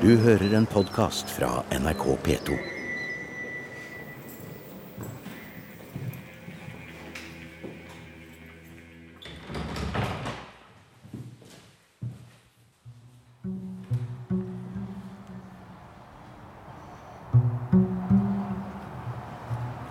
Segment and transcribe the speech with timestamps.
[0.00, 2.54] Du hører en podkast fra NRK P2.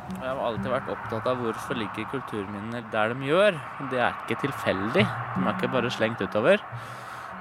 [0.10, 3.62] Jeg har alltid vært opptatt av hvorfor ligger kulturminner der de gjør.
[3.94, 5.06] Det er ikke tilfeldig.
[5.06, 6.66] De er ikke bare slengt utover.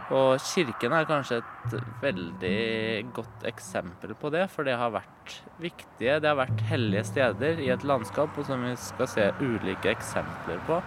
[0.08, 6.16] Og kirken er kanskje et veldig godt eksempel på det, for det har vært viktige,
[6.22, 10.62] det har vært hellige steder i et landskap, og som vi skal se ulike eksempler
[10.64, 10.80] på.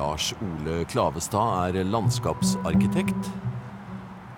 [0.00, 3.30] Lars Ole Klavestad er landskapsarkitekt.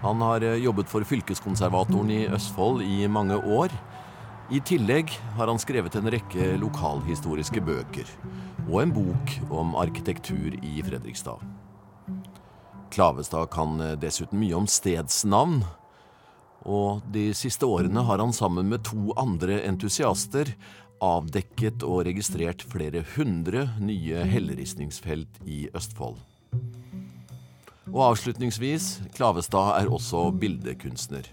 [0.02, 3.72] Han har jobbet for fylkeskonservatoren i Østfold i mange år.
[4.50, 8.08] I tillegg har han skrevet en rekke lokalhistoriske bøker
[8.68, 11.38] og en bok om arkitektur i Fredrikstad.
[12.92, 15.62] Klavestad kan eh, dessuten mye om stedsnavn,
[16.62, 20.52] og de siste årene har han sammen med to andre entusiaster
[21.02, 26.20] avdekket og registrert flere hundre nye helleristningsfelt i Østfold.
[27.92, 31.26] Og avslutningsvis, Klavestad er også bildekunstner.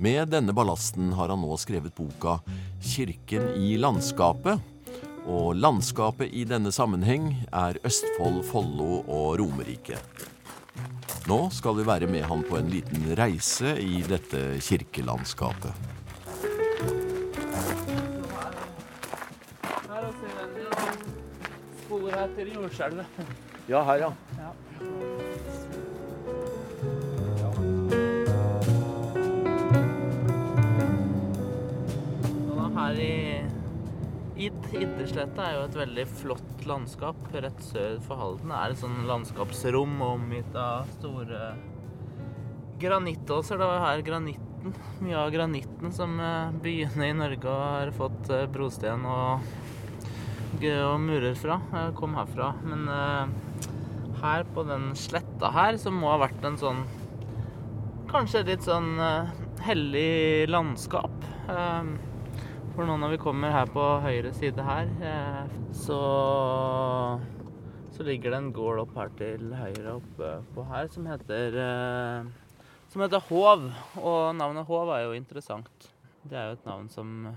[0.00, 2.38] Med denne ballasten har han nå skrevet boka
[2.80, 4.62] 'Kirken i landskapet'.
[5.28, 9.98] Og landskapet i denne sammenheng er Østfold, Follo og Romerike.
[11.28, 15.76] Nå skal vi være med han på en liten reise i dette kirkelandskapet.
[19.84, 20.64] Her ser vi
[21.84, 23.24] spor etter jordskjelvet.
[23.68, 24.29] Ja, her, ja.
[34.70, 38.52] Id, Iddesletta er jo et veldig flott landskap rett sør for Halden.
[38.52, 41.54] Det er et sånn landskapsrom omgitt av store
[42.80, 43.58] granittåser.
[43.58, 48.46] Det var her granitten, mye av granitten som eh, byene i Norge har fått eh,
[48.52, 49.50] brosten og,
[50.60, 52.52] og murer fra, eh, kom herfra.
[52.62, 52.86] Men
[54.20, 56.84] her på den sletta her, som må ha vært en sånn
[58.10, 58.96] Kanskje litt sånn
[59.62, 61.12] hellig landskap.
[62.76, 66.00] For nå når vi kommer her på høyre side her, eh, så
[67.90, 72.28] så ligger det en gård opp her til høyre oppe på her som heter eh,
[72.90, 73.66] som heter Hov.
[74.00, 75.90] Og navnet Hov er jo interessant.
[76.24, 77.28] Det er jo et navn som,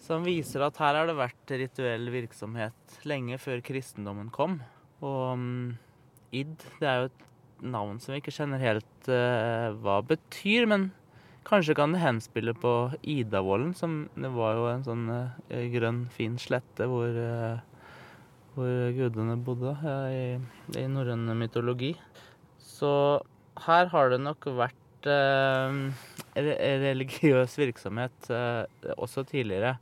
[0.00, 4.60] som viser at her har det vært rituell virksomhet lenge før kristendommen kom.
[5.00, 5.72] Og um,
[6.36, 7.26] id, det er jo et
[7.60, 10.90] navn som vi ikke kjenner helt uh, hva betyr, men
[11.48, 16.36] Kanskje kan det henspille på Idavollen, som det var jo en sånn eh, grønn, fin
[16.40, 17.62] slette hvor, eh,
[18.54, 20.24] hvor gudene bodde ja, i,
[20.76, 21.94] i norrøn mytologi.
[22.60, 22.92] Så
[23.66, 25.80] her har det nok vært eh,
[26.36, 29.78] religiøs virksomhet eh, også tidligere.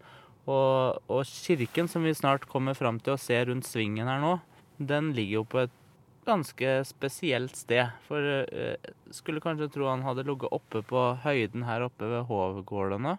[0.48, 4.38] Og, og kirken som vi snart kommer fram til å se rundt svingen her nå,
[4.78, 5.74] den ligger jo på et
[6.28, 7.88] ganske spesielt sted.
[8.06, 8.76] For eh,
[9.16, 13.16] skulle kanskje tro han hadde ligget oppe på høyden her oppe ved Hovgårdene.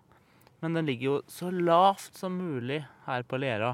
[0.61, 3.73] Men den ligger jo så lavt som mulig her på Lera,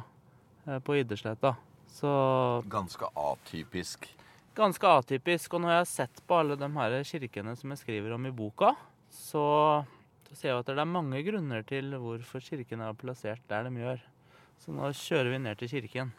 [0.67, 1.55] eh, på Iddesletta.
[1.95, 2.09] Så
[2.67, 4.09] Ganske atypisk.
[4.55, 5.53] ganske atypisk.
[5.53, 8.31] Og når jeg har sett på alle de her kirkene som jeg skriver om i
[8.35, 8.73] boka,
[9.11, 9.85] så
[10.35, 14.03] ser jeg at det er mange grunner til hvorfor kirkene er plassert der de gjør.
[14.59, 16.13] Så nå kjører vi ned til kirken.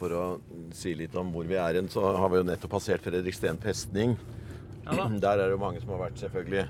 [0.00, 0.26] For å
[0.76, 4.16] si litt om hvor vi er hen, så har vi jo nettopp passert Fredriksten festning.
[4.86, 5.08] Ja.
[5.24, 6.68] Der er det jo mange som har vært, selvfølgelig.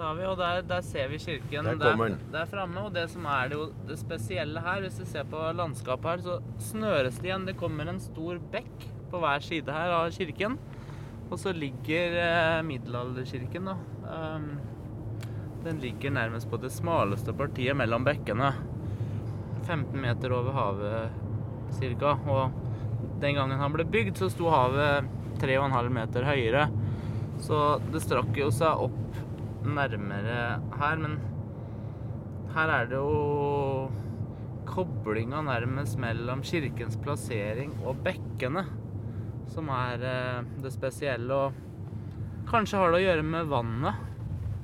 [0.00, 1.66] Vi, og der, der ser vi kirken.
[1.66, 2.14] Der kommer den.
[2.30, 2.86] Der, der framme.
[2.88, 6.22] Og det som er det, jo, det spesielle her, hvis du ser på landskapet her,
[6.24, 7.44] så snøres det igjen.
[7.44, 10.56] Det kommer en stor bekk på hver side her av kirken.
[11.28, 13.76] Og så ligger eh, middelalderkirken, da.
[14.08, 14.54] Um,
[15.64, 18.54] den ligger nærmest på det smaleste partiet mellom bekkene.
[19.68, 21.28] 15 meter over havet
[21.76, 22.16] cirka.
[22.30, 22.54] Og
[23.22, 25.08] den gangen han ble bygd, så sto havet
[25.40, 26.68] 3,5 meter høyere.
[27.40, 29.20] Så det strakk jo seg opp
[29.64, 31.18] nærmere her, men
[32.54, 33.90] her er det jo
[34.70, 38.64] koblinga nærmest mellom kirkens plassering og bekkene
[39.50, 41.34] som er eh, det spesielle.
[41.34, 44.06] Og kanskje har det å gjøre med vannet.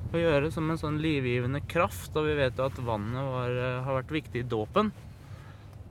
[0.07, 3.81] Å gjøre som en sånn livgivende kraft, og vi vet jo at vannet var, eh,
[3.83, 4.93] har vært viktig i dåpen.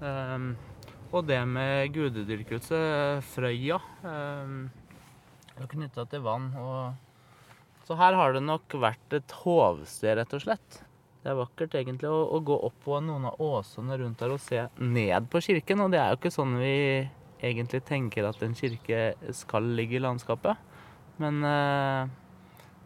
[0.00, 0.54] Ehm,
[1.16, 2.78] og det med gudedyrkelse,
[3.32, 4.66] Frøya, um,
[5.56, 6.50] er knytta til vann.
[6.60, 10.80] Og så her har det nok vært et hovsted, rett og slett.
[11.22, 14.42] Det er vakkert egentlig å, å gå opp på noen av åsene rundt her og
[14.42, 16.76] se ned på kirken, og det er jo ikke sånn vi
[17.42, 19.00] egentlig tenker at en kirke
[19.34, 20.60] skal ligge i landskapet.
[21.22, 22.14] Men eh,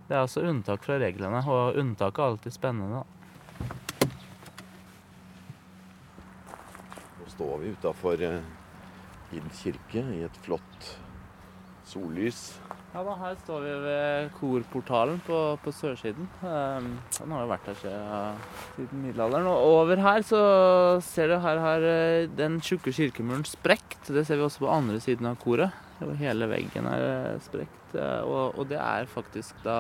[0.08, 3.02] det er altså unntak fra reglene, og unntak er alltid spennende.
[7.40, 8.20] Står vi utafor
[9.32, 10.90] Id kirke i et flott
[11.86, 12.58] sollys.
[12.90, 16.26] Ja da, Her står vi ved korportalen på, på sørsiden.
[16.42, 18.40] Um, den har jo vært her siden,
[18.74, 19.46] siden middelalderen.
[19.46, 20.40] Og over her så
[21.06, 24.10] ser du her har eh, den tjukke kirkemuren sprekt.
[24.10, 25.70] Det ser vi også på andre siden av koret.
[26.18, 27.94] Hele veggen er eh, sprekt.
[27.94, 29.78] eh, Og, og det er faktisk da,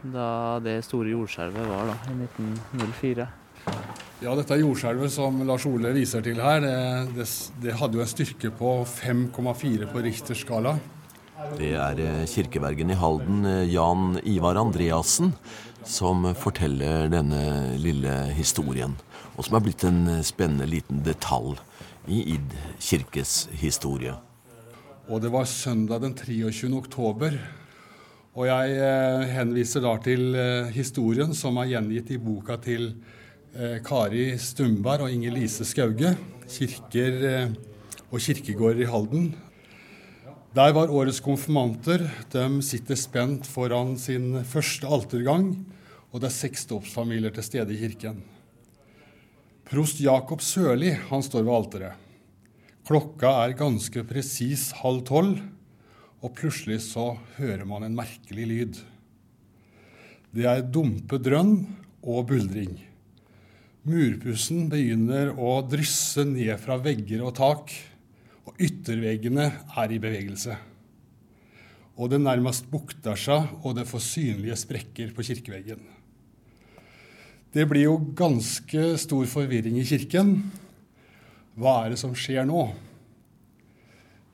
[0.00, 0.28] da
[0.64, 3.28] det store jordskjelvet var da, i 1904.
[4.24, 6.76] Ja, dette jordskjelvet som Lars Ole viser til her, det,
[7.12, 7.24] det,
[7.60, 10.78] det hadde jo en styrke på 5,4 på Richters skala.
[11.58, 15.34] Det er eh, kirkevergen i Halden, eh, Jan Ivar Andreassen,
[15.84, 18.94] som forteller denne lille historien.
[19.34, 21.58] Og som er blitt en eh, spennende liten detalj
[22.08, 24.14] i Id kirkes historie.
[25.10, 26.70] Og det var søndag den 23.
[26.78, 27.36] oktober.
[28.40, 30.32] Og jeg henviser da til
[30.74, 32.88] historien som er gjengitt i boka til
[33.54, 36.16] Kari Stumberg og Inger Lise Skauge,
[36.50, 37.52] 'Kirker eh,
[38.10, 39.28] og kirkegårder i Halden'.
[40.54, 42.02] Der var årets konfirmanter.
[42.32, 45.66] De sitter spent foran sin første altergang,
[46.10, 48.22] og det er seks dåpsfamilier til stede i kirken.
[49.64, 51.92] Prost Jakob Sørli han står ved alteret.
[52.86, 55.38] Klokka er ganske presis halv tolv,
[56.22, 58.82] og plutselig så hører man en merkelig lyd.
[60.34, 61.68] Det er dumpe drønn
[62.02, 62.93] og buldring.
[63.84, 67.72] Murpussen begynner å drysse ned fra vegger og tak,
[68.48, 69.44] og ytterveggene
[69.76, 70.56] er i bevegelse.
[72.00, 75.84] Og det nærmest bukter seg, og det får synlige sprekker på kirkeveggen.
[77.52, 80.32] Det blir jo ganske stor forvirring i kirken.
[81.52, 82.64] Hva er det som skjer nå?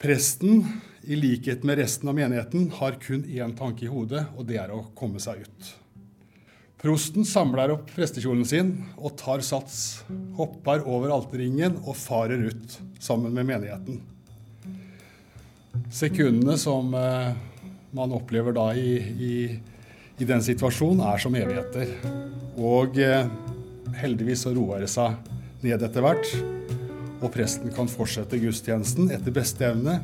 [0.00, 0.62] Presten,
[1.10, 4.70] i likhet med resten av menigheten, har kun én tanke i hodet, og det er
[4.70, 5.74] å komme seg ut.
[6.80, 10.00] Prosten samler opp prestekjolen sin og tar sats,
[10.38, 13.98] hopper over alterringen og farer ut sammen med menigheten.
[15.92, 17.34] Sekundene som eh,
[17.92, 19.34] man opplever da i, i,
[20.16, 21.92] i den situasjonen, er som evigheter.
[22.56, 23.28] Og eh,
[24.00, 25.18] heldigvis så roer det seg
[25.60, 26.32] ned etter hvert,
[27.20, 29.98] og presten kan fortsette gudstjenesten etter beste evne,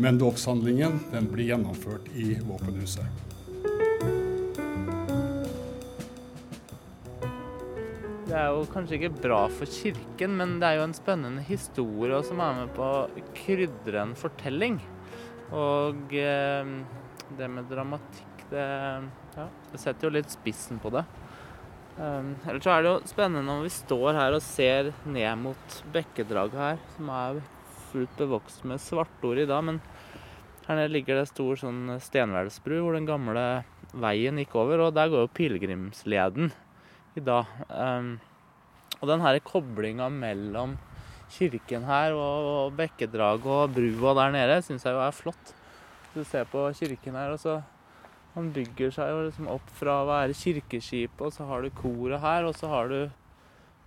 [0.00, 1.02] men dåpshandlingen
[1.34, 3.31] blir gjennomført i våpenhuset.
[8.32, 12.16] Det er jo kanskje ikke bra for kirken, men det er jo en spennende historie
[12.24, 14.78] som er med på å krydre en fortelling.
[15.52, 16.70] Og eh,
[17.36, 18.64] det med dramatikk, det,
[19.36, 19.44] ja,
[19.74, 21.04] setter jo litt spissen på det.
[21.98, 25.78] Um, ellers så er det jo spennende når vi står her og ser ned mot
[25.92, 27.44] bekkedraget her, som er
[27.92, 29.60] fullt bevokst med svartord i dag.
[29.68, 29.84] Men
[30.70, 33.46] her nede ligger det stor sånn stenhvelvsbru hvor den gamle
[33.92, 36.54] veien gikk over, og der går jo pilegrimsleden
[37.16, 37.48] i dag.
[37.68, 38.14] Um,
[39.00, 40.76] og den her koblinga mellom
[41.32, 45.54] kirken her og, og bekkedraget og brua der nede syns jeg jo er flott.
[46.12, 47.62] Du ser på kirken her, og så
[48.34, 52.20] han bygger seg jo liksom opp fra å være kirkeskipet, og så har du koret
[52.20, 53.00] her, og så har du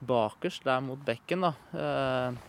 [0.05, 1.53] bakerst der mot bekken, da.
[1.73, 2.43] eh,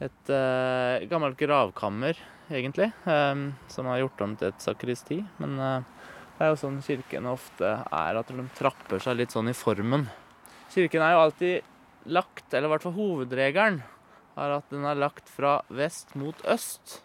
[0.00, 2.16] Et eh, gammelt gravkammer,
[2.48, 5.18] egentlig, eh, som har gjort om til et sakristi.
[5.42, 5.58] Men
[6.40, 10.06] det er jo sånn kirkene ofte er, at de trapper seg litt sånn i formen.
[10.72, 13.82] Kirken er jo alltid lagt, eller i hvert fall hovedregelen,
[14.40, 17.02] er at den er lagt fra vest mot øst.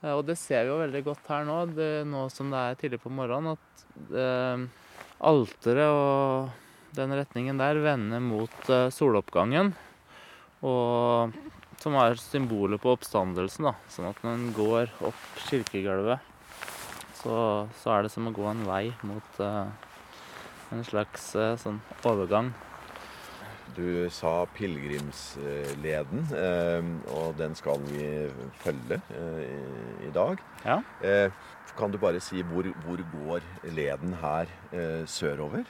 [0.00, 2.78] Eh, Og det ser vi jo veldig godt her nå, det, nå som det er
[2.80, 4.64] tidlig på morgenen, at eh,
[5.20, 9.74] alteret og den retningen der vender mot eh, soloppgangen.
[10.64, 11.36] Og
[11.84, 13.76] som er symbolet på oppstandelsen, da.
[13.92, 16.32] Sånn at når en går opp kirkegulvet,
[17.26, 19.66] så, så er det som å gå en vei mot uh,
[20.74, 22.52] en slags uh, sånn overgang.
[23.76, 28.06] Du sa pilegrimsleden, eh, og den skal vi
[28.62, 28.96] følge
[30.06, 30.40] i- dag.
[30.64, 30.78] Ja.
[31.76, 33.44] Kan du bare si hvor, hvor går
[33.76, 34.48] leden her
[35.04, 35.66] sørover?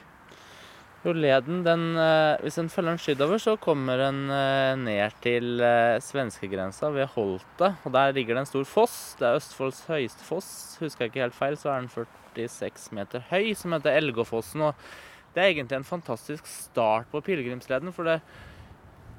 [1.05, 5.61] Jo, leden, den, eh, hvis en følger den sydover, så kommer den eh, ned til
[5.61, 7.69] eh, svenskegrensa ved Holte.
[7.85, 8.95] Og der ligger det en stor foss.
[9.19, 10.49] Det er Østfolds høyeste foss.
[10.81, 14.65] Husker jeg ikke helt feil, så er den 46 meter høy, som heter Elgåfossen.
[14.65, 14.89] Og
[15.35, 18.17] det er egentlig en fantastisk start på pilegrimsleden, for det,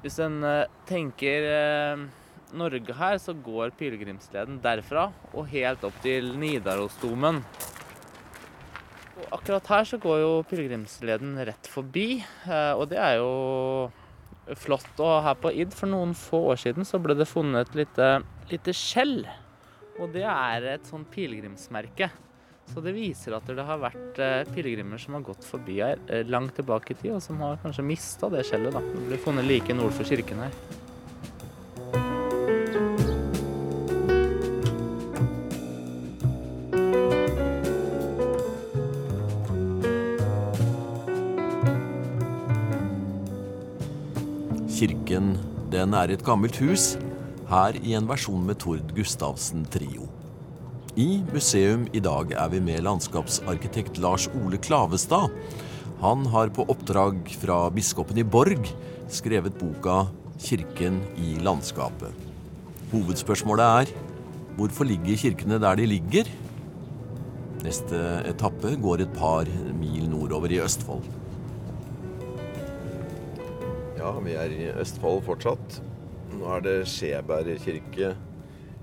[0.03, 0.43] hvis en
[0.87, 1.47] tenker
[2.59, 7.43] Norge her, så går pilegrimsleden derfra og helt opp til Nidarosdomen.
[9.19, 13.89] Og akkurat her så går jo pilegrimsleden rett forbi, eh, og det er jo
[14.57, 14.89] flott.
[14.97, 18.09] Og her på Id for noen få år siden så ble det funnet et lite,
[18.51, 19.21] lite skjell.
[19.99, 22.09] Og det er et sånn pilegrimsmerke.
[22.69, 26.21] Så det viser at det har vært eh, pilegrimer som har gått forbi her eh,
[26.29, 28.75] langt tilbake i tid, og som har kanskje mista det skjellet.
[28.75, 28.83] da.
[28.93, 30.87] Det ble funnet like nord for kirken her.
[45.69, 46.95] Den er et gammelt hus,
[47.49, 50.07] her i en versjon med Tord Gustavsen Trio.
[50.97, 55.29] I museum i dag er vi med landskapsarkitekt Lars Ole Klavestad.
[56.01, 58.65] Han har på oppdrag fra biskopen i Borg
[59.13, 60.07] skrevet boka
[60.39, 62.17] 'Kirken i landskapet'.
[62.91, 63.93] Hovedspørsmålet er
[64.57, 66.25] hvorfor ligger kirkene der de ligger?
[67.61, 69.45] Neste etappe går et par
[69.77, 71.18] mil nordover i Østfold.
[74.09, 75.75] Ja, vi er i Østfold fortsatt.
[76.33, 78.15] Nå er det Skjeberg kirke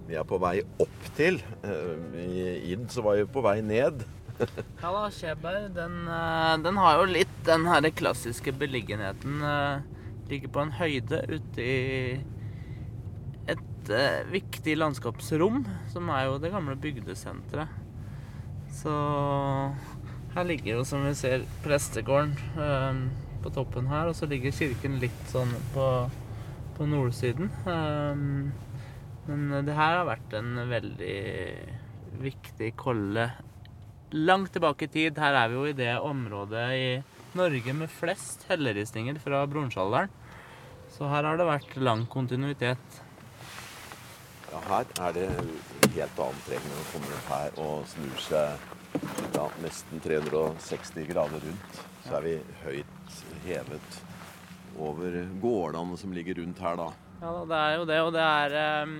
[0.07, 1.41] vi er på vei opp til.
[1.67, 4.05] Eh, I Id så var vi på vei ned.
[4.85, 9.43] Ja da, Skjeberg, den, eh, den har jo litt den her klassiske beliggenheten.
[9.43, 9.83] eh,
[10.31, 12.21] Ligger på en høyde ute i
[13.51, 13.91] et
[14.31, 17.71] viktig landskapsrom, som er jo det gamle bygdesenteret.
[18.79, 18.95] Så
[20.37, 22.35] her ligger jo, som vi ser, prestegården
[23.47, 25.87] på toppen her, og så ligger kirken litt sånn på,
[26.77, 27.51] på nordsiden.
[27.67, 28.51] Um,
[29.27, 31.19] men det her har vært en veldig
[32.23, 33.31] viktig kolle
[34.17, 35.19] langt tilbake i tid.
[35.19, 36.87] Her er vi jo i det området i
[37.37, 40.13] Norge med flest helleristninger fra bronsealderen.
[40.95, 43.03] Så her har det vært lang kontinuitet.
[44.53, 45.27] Ja, her er det
[45.97, 48.73] helt annen treng når man kommer opp her og snur seg
[49.37, 51.83] ja, nesten 360 grader rundt.
[52.07, 52.96] Så er vi høyt
[53.47, 54.01] hevet
[54.79, 56.89] over gårdene som ligger rundt her, da.
[57.23, 58.99] Ja, det er jo det, og det er um,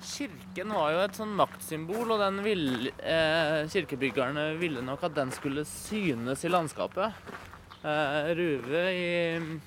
[0.00, 5.32] Kirken var jo et sånn maktsymbol, og den ville, eh, kirkebyggerne ville nok at den
[5.36, 7.12] skulle synes i landskapet.
[7.84, 9.60] Eh, ruve i,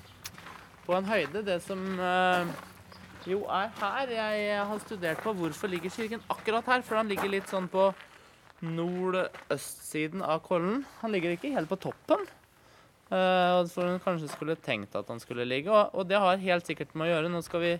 [0.86, 1.44] på en høyde.
[1.46, 2.50] Det som eh,
[3.30, 7.30] jo er her Jeg har studert på hvorfor ligger kirken akkurat her, for han ligger
[7.30, 7.92] litt sånn på
[8.64, 10.82] nordøstsiden av Kollen.
[11.02, 12.26] Han ligger ikke helt på toppen.
[13.14, 15.70] Uh, for hun kanskje skulle tenkt at han skulle ligge.
[15.70, 17.30] Og, og, det har helt sikkert med å gjøre.
[17.30, 17.74] Nå skal vi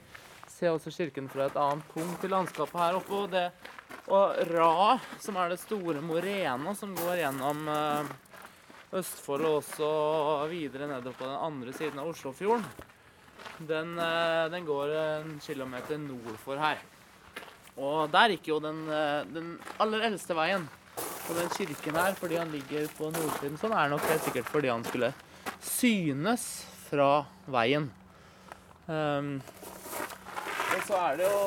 [0.52, 3.18] se også kirken fra et annet punkt i landskapet her oppe.
[3.18, 3.48] Og, det,
[4.14, 8.14] og Ra, som er det store morena som går gjennom uh,
[8.94, 9.88] Østfold og også
[10.52, 12.68] videre nedover på den andre siden av Oslofjorden,
[13.66, 16.78] den, uh, den går en kilometer nord for her.
[17.74, 18.84] Og der gikk jo den,
[19.34, 20.68] den aller eldste veien
[21.24, 23.56] på den kirken her, fordi han ligger på nordsiden.
[23.60, 25.12] Sånn er nok helt sikkert fordi han skulle
[25.64, 26.44] synes
[26.88, 27.88] fra veien.
[28.84, 29.38] Um,
[30.74, 31.44] og så er det jo,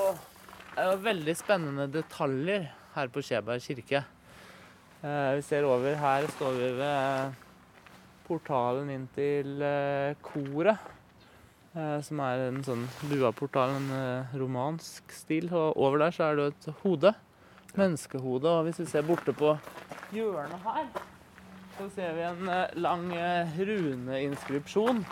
[0.73, 4.01] er jo veldig spennende detaljer her på Skjeberg kirke.
[5.03, 7.43] Uh, vi ser over her står vi ved
[8.27, 10.93] portalen inn til uh, koret.
[11.77, 13.91] Uh, som er en sånn buaportal, en
[14.39, 15.51] romansk stil.
[15.53, 17.13] Og over der så er det jo et hode
[17.75, 18.47] menneskehode.
[18.47, 19.57] Og hvis vi ser borte på
[20.15, 20.85] hjørnet her,
[21.77, 22.47] så ser vi en
[22.79, 23.11] lang
[23.57, 25.03] runeinskripsjon.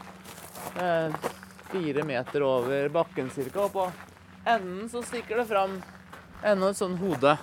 [1.66, 3.66] Fire meter over bakken ca.
[3.66, 3.90] Og på
[4.46, 5.78] enden så stikker det fram
[6.46, 7.36] enda et sånn hode.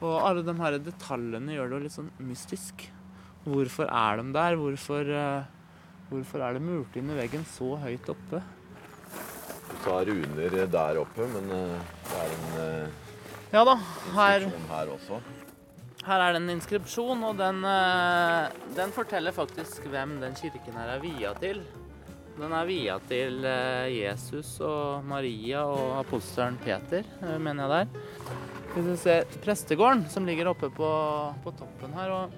[0.00, 2.86] Og alle de her detaljene gjør det jo litt sånn mystisk.
[3.44, 4.56] Hvorfor er de der?
[4.60, 5.04] Hvorfor,
[6.10, 8.40] hvorfor er det murt inn i veggen så høyt oppe?
[9.70, 12.90] Du tar runer der oppe, men det er en
[13.50, 13.76] ja da,
[14.14, 14.90] her, her,
[16.06, 17.62] her er det en inskripsjon, og den,
[18.76, 21.62] den, forteller faktisk hvem den kirken her er via til.
[22.40, 23.42] Den er via til
[23.92, 27.04] Jesus og Maria og apostelen Peter,
[27.42, 28.38] mener jeg der.
[28.70, 30.90] Hvis vi ser prestegården som ligger oppe på,
[31.42, 32.30] på toppen her.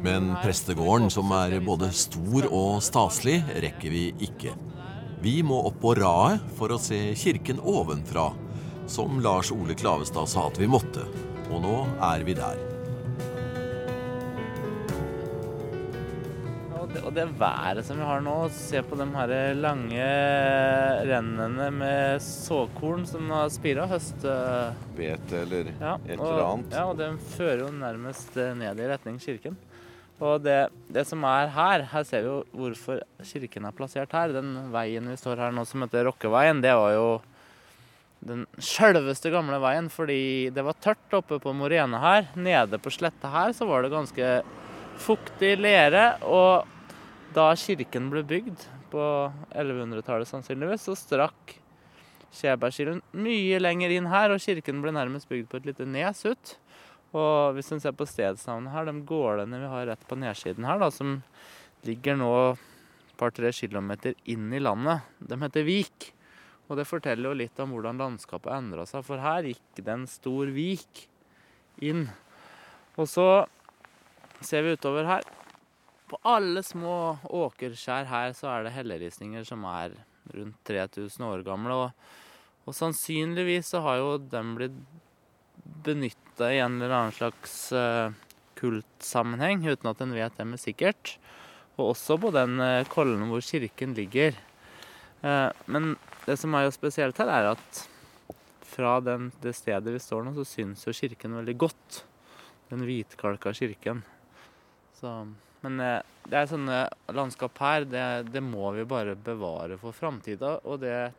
[0.00, 4.54] Men prestegården, som er både stor og staselig, rekker vi ikke.
[5.22, 8.30] Vi må opp på raet for å se kirken ovenfra
[8.86, 11.04] som Lars Ole Klavestad sa at vi måtte.
[11.52, 12.60] Og nå er vi der.
[16.76, 20.06] Og det, og det været som vi har nå, se på de her lange
[21.08, 24.26] rennene med såkorn som har spira høst...
[24.96, 26.78] Bete eller ja, et og, eller annet.
[26.78, 29.60] Ja, og den fører jo nærmest ned i retning kirken.
[30.22, 34.34] Og det, det, som er her, her ser vi jo hvorfor kirken er plassert her.
[34.36, 37.06] Den veien vi står her nå som heter Rokkeveien, det var jo
[38.22, 42.28] den sjølveste gamle veien fordi det var tørt oppe på Morene her.
[42.38, 44.28] Nede på sletta her så var det ganske
[45.02, 46.04] fuktig lere.
[46.22, 46.68] Og
[47.34, 49.02] da kirken ble bygd på
[49.56, 51.58] 1100-tallet sannsynligvis, så strakk
[52.32, 56.54] Skjebergskilen mye lenger inn her, og kirken ble nærmest bygd på et lite nes ut.
[57.12, 60.80] Og hvis en ser på stedsnavnet her, de gårdene vi har rett på nedsiden her,
[60.80, 61.18] da, som
[61.84, 66.12] ligger nå et par-tre kilometer inn i landet, de heter Vik.
[66.72, 70.06] Og det forteller jo litt om hvordan landskapet endra seg, for her gikk det en
[70.08, 71.02] stor vik
[71.84, 72.06] inn.
[72.96, 73.26] Og så
[74.40, 75.26] ser vi utover her.
[76.08, 79.98] På alle små åkerskjær her så er det helleristninger som er
[80.32, 81.76] rundt 3000 år gamle.
[81.76, 82.08] Og,
[82.64, 84.78] og sannsynligvis så har jo den blitt
[85.84, 88.16] benytta i en eller annen slags uh,
[88.56, 91.18] kultsammenheng, uten at en vet det med sikkert.
[91.76, 94.40] Og også på den uh, kollen hvor kirken ligger.
[95.20, 95.92] Uh, men
[96.26, 97.82] det som er jo spesielt her, er at
[98.72, 102.02] fra den, det stedet vi står nå, så syns jo kirken veldig godt.
[102.70, 104.00] Den hvitkalka kirken.
[104.96, 105.10] Så,
[105.64, 110.56] men det er sånne landskap her, det, det må vi bare bevare for framtida.
[110.64, 111.10] Og det,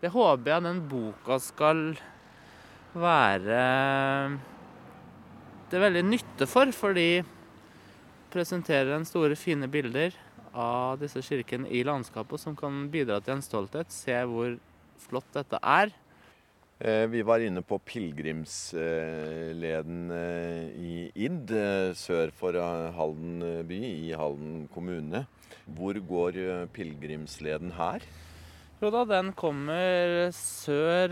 [0.00, 1.82] det håper jeg den boka skal
[2.96, 3.58] være
[5.68, 7.20] det er veldig nytte for, fordi
[8.32, 10.16] presenterer en store, fine bilder
[10.54, 13.92] av disse kirkene i landskapet som kan bidra til en stolthet.
[13.92, 14.58] Se hvor
[15.08, 15.88] flott dette er.
[16.78, 20.12] Vi var inne på pilegrimsleden
[20.78, 21.50] i Id,
[21.98, 22.54] sør for
[22.94, 25.26] Halden by, i Halden kommune.
[25.66, 27.98] Hvor går pilegrimsleden her?
[28.78, 31.10] Jo da, den kommer sør.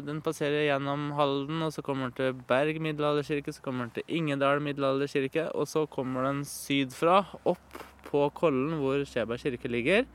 [0.00, 4.08] Den passerer gjennom Halden, og så kommer den til Berg middelalderkirke, så kommer den til
[4.16, 10.06] Ingedal middelalderkirke, og så kommer den sydfra, opp på Kollen, hvor Skjeberg kirke ligger.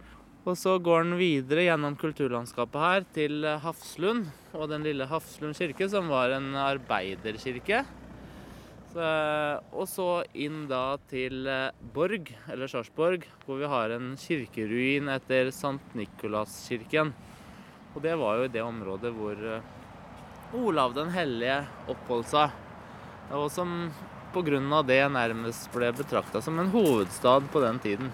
[0.41, 5.85] Og så går den videre gjennom kulturlandskapet her til Hafslund og den lille Hafslund kirke,
[5.91, 7.83] som var en arbeiderkirke.
[8.91, 9.09] Så,
[9.71, 11.45] og så inn da til
[11.93, 17.13] Borg, eller Sarpsborg, hvor vi har en kirkeruin etter Sankt Nikolaskirken.
[17.93, 19.45] Og det var jo i det området hvor
[20.57, 22.57] Olav den hellige oppholdt seg.
[23.31, 23.91] Og som
[24.33, 24.81] pga.
[24.83, 28.11] det nærmest ble betrakta som en hovedstad på den tiden.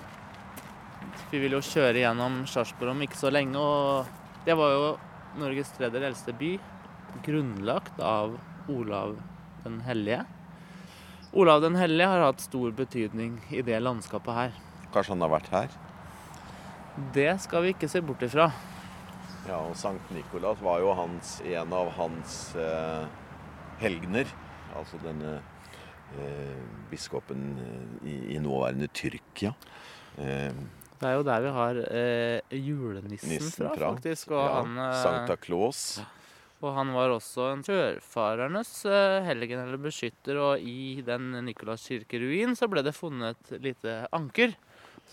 [1.32, 4.06] Vi vil jo kjøre gjennom Sarpsborg om ikke så lenge, og
[4.46, 4.98] det var jo
[5.38, 6.58] Norges tredje eldste by.
[7.26, 8.38] Grunnlagt av
[8.70, 9.18] Olav
[9.64, 10.24] den hellige.
[11.34, 14.56] Olav den hellige har hatt stor betydning i det landskapet her.
[14.94, 15.78] Kanskje han har vært her?
[17.14, 18.48] Det skal vi ikke se bort ifra.
[19.48, 23.04] Ja, og Sankt Nikolas var jo hans, en av hans eh,
[23.84, 24.32] helgener.
[24.76, 25.38] Altså denne
[26.92, 27.48] biskopen
[28.04, 29.54] i, i, nåværende Tyrkia.
[30.18, 30.52] Eh,
[30.98, 34.32] det er jo der vi har eh, julenissen fra, fra, faktisk.
[34.34, 35.82] Og ja, han, Sankta Claus.
[36.66, 42.58] Og han var også en sjøfarernes eh, helgen eller beskytter, og i den Nikolas kirkeruin
[42.58, 44.56] så ble det funnet et lite anker,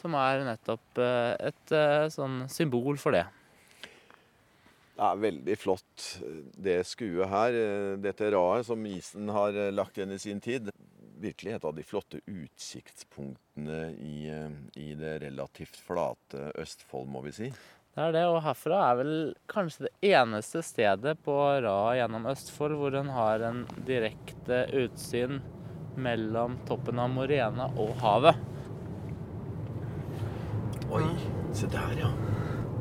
[0.01, 3.27] som er nettopp eh, et eh, sånn symbol for det.
[4.95, 6.03] Det er veldig flott,
[6.55, 7.57] det skuet her.
[8.03, 10.71] Dette raet som isen har lagt igjen i sin tid.
[11.19, 14.19] Virkelig et av de flotte utsiktspunktene i,
[14.79, 17.51] i det relativt flate Østfold, må vi si.
[17.95, 19.13] Det er det, og herfra er vel
[19.51, 25.39] kanskje det eneste stedet på raet gjennom Østfold hvor en har en direkte utsyn
[25.95, 28.43] mellom toppen av Morena og havet.
[30.91, 31.07] Oi,
[31.55, 32.11] se der, ja.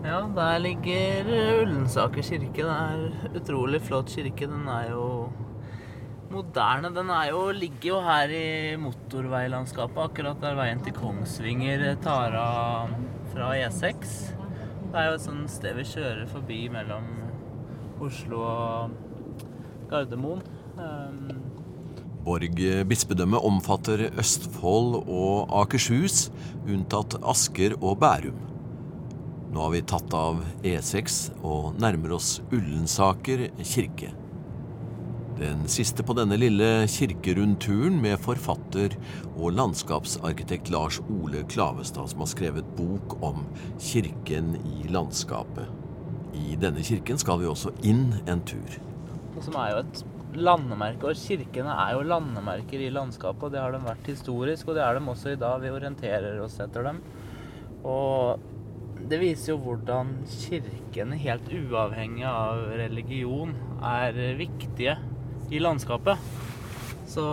[0.03, 1.29] Ja, der ligger
[1.61, 2.59] Ullensaker kirke.
[2.59, 4.49] Det er utrolig flott kirke.
[4.51, 5.05] Den er jo
[6.33, 6.91] moderne.
[6.91, 12.91] Den jo, ligger jo her i motorveilandskapet, akkurat der veien til Kongsvinger tar av
[13.31, 14.13] fra E6.
[14.91, 17.07] Det er jo et sånt sted vi kjører forbi mellom
[18.03, 18.93] Oslo og
[19.89, 20.43] Gardermoen.
[20.75, 21.31] Um,
[22.23, 26.27] Borg bispedømme omfatter Østfold og Akershus,
[26.67, 28.52] unntatt Asker og Bærum.
[29.53, 34.07] Nå har vi tatt av E6 og nærmer oss Ullensaker kirke.
[35.37, 38.95] Den siste på denne lille kirkerundturen med forfatter
[39.35, 43.43] og landskapsarkitekt Lars Ole Klavestad, som har skrevet bok om
[43.77, 45.69] kirken i landskapet.
[46.33, 48.79] I denne kirken skal vi også inn en tur.
[49.45, 50.01] Som er jo et
[50.49, 53.51] landemerke, og kirkene er jo landemerker i landskapet.
[53.51, 55.61] og Det har de vært historisk, og det er de også i dag.
[55.61, 57.03] Vi orienterer oss etter dem.
[57.85, 58.49] Og
[59.09, 64.97] det viser jo hvordan kirkene, helt uavhengig av religion, er viktige
[65.53, 66.17] i landskapet.
[67.09, 67.23] Så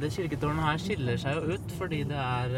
[0.00, 2.56] det kirketårnet her skiller seg jo ut fordi det er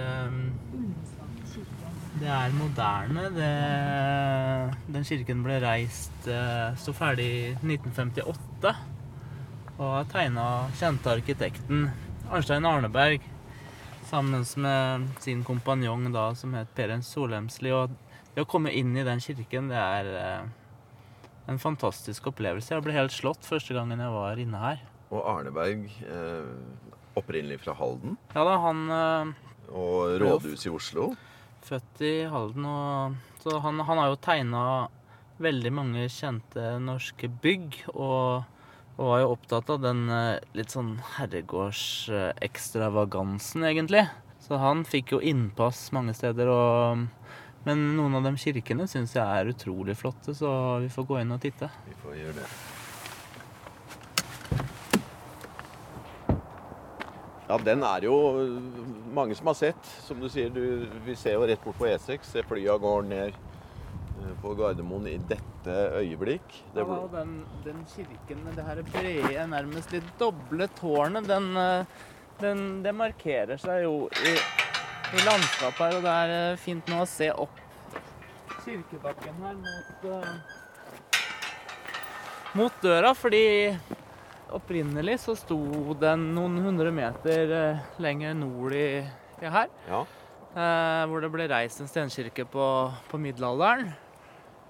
[2.17, 3.27] Det er moderne.
[3.35, 3.51] Det,
[4.95, 6.29] den kirken ble reist
[6.81, 8.73] Sto ferdig i 1958
[9.77, 10.45] og er tegna
[10.79, 11.91] kjente arkitekten
[12.33, 13.21] Arnstein Arneberg
[14.09, 17.73] sammen med sin kompanjong da, som het Per Solemsli.
[17.75, 17.93] Og
[18.37, 20.45] det å komme inn i den kirken, det er eh,
[21.49, 22.75] en fantastisk opplevelse.
[22.75, 24.83] Jeg ble helt slått første gangen jeg var inne her.
[25.09, 26.45] Og Arneberg, eh,
[27.17, 29.33] opprinnelig fra Halden, Ja da, han eh,
[29.73, 31.17] og rådhuset i Oslo.
[31.67, 34.63] født i Halden, og så han, han har jo tegna
[35.43, 38.43] veldig mange kjente norske bygg, og,
[38.97, 44.05] og var jo opptatt av den eh, litt sånn herregårdsekstravagansen, egentlig.
[44.45, 46.99] Så han fikk jo innpass mange steder, og
[47.67, 50.49] Men noen av de kirkene syns jeg er utrolig flotte, så
[50.85, 51.67] vi får gå inn og titte.
[51.89, 52.51] Vi får gjøre det.
[57.47, 58.15] Ja, den er jo
[59.15, 59.91] mange som har sett.
[60.07, 62.27] Som du sier, du, vi ser jo rett bort på E6.
[62.27, 66.61] Ser flya går ned eh, på Gardermoen i dette øyeblikk.
[66.75, 71.51] Det Ja, og den, den kirken med det her brede, nærmest litt doble tårnet, den,
[71.59, 71.99] eh,
[72.43, 74.37] den, det markerer seg jo i,
[75.15, 77.63] i landskapet her, og det er eh, fint nå å se opp
[78.67, 80.33] kirkebakken her mot, uh,
[82.59, 83.77] mot døra, fordi
[84.57, 85.59] opprinnelig så sto
[86.01, 88.89] den noen hundre meter eh, lenger nord i,
[89.43, 90.05] i her, Ja.
[90.57, 92.67] Uh, hvor det ble reist en stenkirke på,
[93.11, 93.91] på middelalderen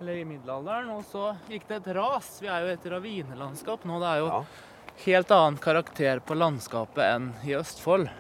[0.01, 2.27] eller i middelalderen, og så gikk det et ras.
[2.42, 3.96] Vi er jo et ravinelandskap nå.
[4.03, 4.40] Det er jo Ja.
[5.07, 8.11] helt annen karakter på landskapet enn i Østfold.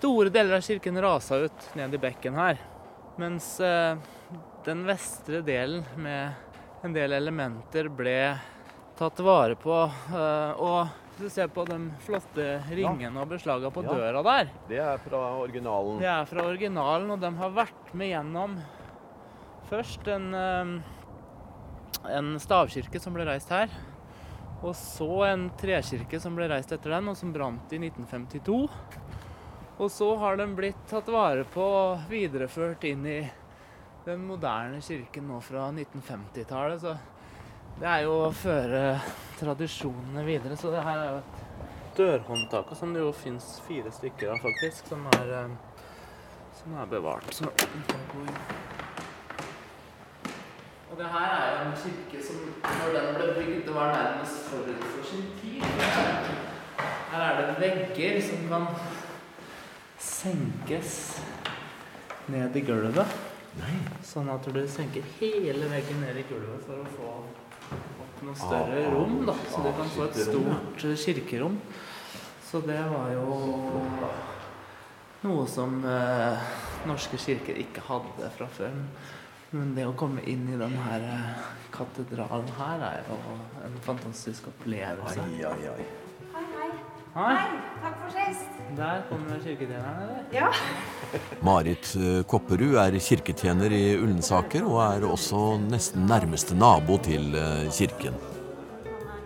[0.00, 2.56] Store deler av kirken rasa ut ned i bekken her,
[3.20, 3.98] mens eh,
[4.64, 6.32] den vestre delen med
[6.86, 8.14] en del elementer ble
[8.96, 9.76] tatt vare på.
[10.16, 13.92] eh, og hvis du ser på de flotte ringene og beslagene på Ja.
[13.92, 15.98] døra der, Det er fra originalen.
[16.00, 18.56] det er fra originalen, og de har vært med gjennom
[19.68, 20.80] først en, eh,
[22.16, 23.68] en stavkirke som ble reist her.
[24.62, 28.68] Og så en trekirke som ble reist etter den, og som brant i 1952.
[29.80, 33.20] Og så har den blitt tatt vare på og videreført inn i
[34.04, 36.82] den moderne kirken nå fra 1950-tallet.
[36.82, 36.92] Så
[37.80, 38.82] det er jo å føre
[39.38, 40.58] tradisjonene videre.
[40.60, 44.92] Så det her er jo et dørhåndtak, som det jo fins fire stykker av, faktisk,
[44.92, 45.82] som er, eh,
[46.60, 47.32] som er bevart.
[47.32, 47.48] Så.
[50.90, 54.50] Og det her er jo en kirke som, når den ble bygd, det var nærmest
[54.52, 55.64] forut for sin tid.
[57.10, 58.68] Her er det vegger som kan
[60.20, 60.96] senkes
[62.30, 63.18] ned i gulvet.
[64.06, 67.12] Sånn at du senker hele veggen ned i gulvet for å få
[68.04, 69.20] opp noe større rom.
[69.26, 71.56] da, Så du kan få et stort eh, kirkerom.
[72.50, 73.38] Så det var jo
[75.22, 76.52] noe som eh,
[76.88, 78.76] norske kirker ikke hadde fra før.
[79.50, 83.18] Men det å komme inn i den her eh, katedralen her er jo
[83.64, 85.24] en fantastisk opplevelse.
[85.24, 85.88] Ai, ai, ai.
[87.10, 88.46] Hei, Takk for sist.
[88.76, 90.18] der kommer kirketjeneren, eller?
[90.30, 90.50] Ja.
[91.42, 97.66] Marit eh, Kopperud er kirketjener i Ullensaker og er også nesten nærmeste nabo til eh,
[97.74, 98.14] kirken.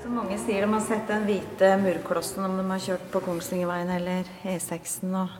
[0.00, 3.92] Så mange sier de har sett den hvite murklossen om de har kjørt på Kongsvingerveien
[3.98, 5.12] eller E6-en.
[5.20, 5.34] Og,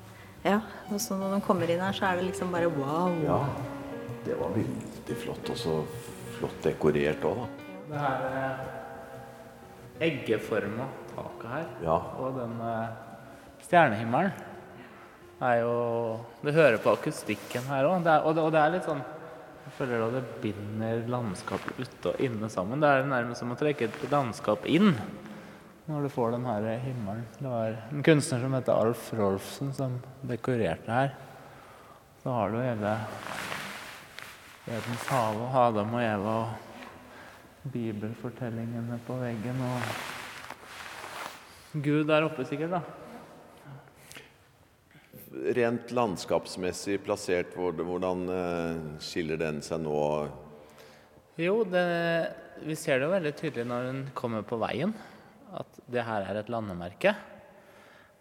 [0.45, 0.59] ja,
[0.93, 3.15] og så når de kommer inn her, så er det liksom bare wow.
[3.25, 3.39] Ja,
[4.27, 5.49] det var veldig flott.
[5.55, 5.79] Og så
[6.37, 7.49] flott dekorert òg, da.
[7.89, 8.53] Det her er
[10.11, 11.97] eggeforma taket her, Ja.
[12.19, 12.89] og den eh,
[13.65, 14.33] stjernehimmelen
[15.45, 15.75] er jo
[16.45, 19.03] Du hører på akustikken her òg, og, og det er litt sånn
[19.65, 22.81] Jeg føler da det binder landskapet ute og inne sammen.
[22.85, 24.93] Det er nærmest som å trekke et landskap inn
[25.89, 27.25] når du får den her himmelen.
[27.39, 31.11] Det var en kunstner som heter Alf Rolfsen som dekorerte her.
[32.23, 32.93] Så har du hele
[34.69, 39.91] Edens hage og Adam og Eva og bibelfortellingene på veggen og
[41.75, 42.83] Gud der oppe sikkert, da.
[45.59, 49.99] Rent landskapsmessig plassert, hvordan eh, skiller den seg nå?
[51.43, 51.83] Jo, det,
[52.63, 54.95] vi ser det jo veldig tydelig når den kommer på veien,
[55.51, 57.17] at det her er et landemerke.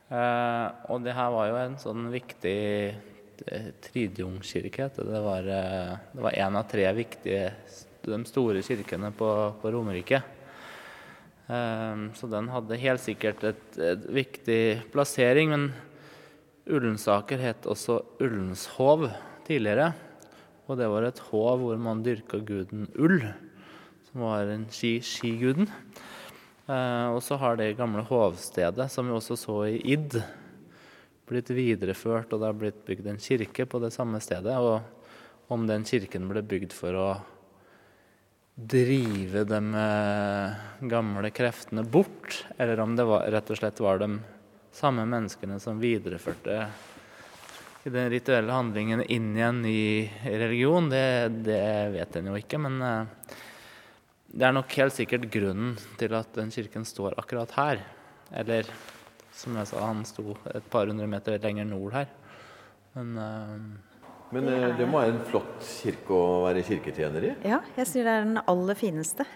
[0.10, 4.90] Eh, og det her var jo en sånn viktig eh, Tridjungkirke.
[4.98, 7.52] Det Det var, eh, det var en av tre viktige,
[8.02, 9.30] de store kirkene på,
[9.62, 10.24] på Romerike.
[11.48, 14.62] Eh, så den hadde helt sikkert et, et viktig
[14.94, 15.52] plassering.
[15.54, 15.68] Men
[16.70, 19.10] Ullensaker het også Ullenshov
[19.48, 19.92] tidligere.
[20.70, 23.20] Og det var et hov hvor man dyrka guden Ull,
[24.08, 25.68] som var en ski, skiguden.
[26.64, 30.22] Eh, og så har det gamle hovstedet, som vi også så i Id,
[31.28, 34.56] blitt videreført, og det har blitt bygd en kirke på det samme stedet.
[34.56, 37.10] Og om den kirken ble bygd for å
[38.56, 44.18] drive de eh, gamle kreftene bort, eller om det var, rett og slett var de
[44.74, 46.68] samme menneskene som videreførte
[47.84, 51.64] den rituelle handlingen inn i en ny religion, det, det
[51.98, 52.60] vet en jo ikke.
[52.62, 53.34] Men eh,
[54.34, 57.82] det er nok helt sikkert grunnen til at den kirken står akkurat her.
[58.32, 58.70] Eller
[59.36, 62.08] som jeg sa, han sto et par hundre meter lenger nord her.
[62.94, 63.18] Men
[64.36, 64.76] eh, Men er...
[64.80, 67.32] det må være en flott kirke å være kirketjener i.
[67.54, 69.28] Ja, jeg sier det er den aller fineste.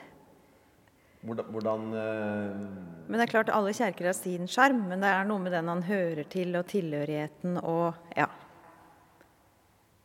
[1.28, 3.06] Hvordan, hvordan uh...
[3.08, 5.72] Men det er klart alle kjerker har sin sjarm, men det er noe med den
[5.72, 8.28] han hører til, og tilhørigheten og ja.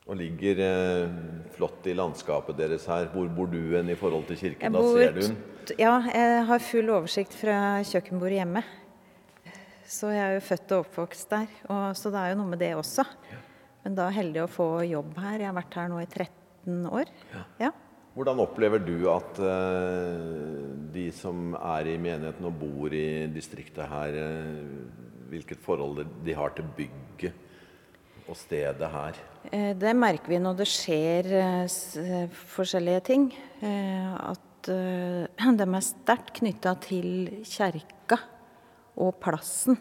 [0.02, 1.12] Og ligger eh,
[1.54, 3.06] flott i landskapet deres her.
[3.12, 4.64] Hvor bor du hen i forhold til kirken?
[4.66, 5.36] Jeg Da ser du den.
[5.78, 8.64] Ja, jeg har full oversikt fra kjøkkenbordet hjemme.
[9.86, 12.62] Så jeg er jo født og oppvokst der, og, så det er jo noe med
[12.62, 13.04] det også.
[13.82, 15.40] Men da heldig å få jobb her.
[15.42, 17.10] Jeg har vært her nå i 13 år.
[17.60, 17.72] Ja.
[18.12, 24.18] Hvordan opplever du at uh, de som er i menigheten og bor i distriktet her,
[24.20, 29.16] uh, hvilket forhold de har til bygget og stedet her?
[29.50, 31.30] Eh, Det merker vi når det skjer
[32.52, 33.24] forskjellige ting.
[33.64, 38.20] At de er sterkt knytta til kjerka
[39.00, 39.80] og plassen.